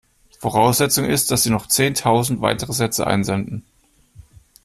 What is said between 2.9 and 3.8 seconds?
einsenden.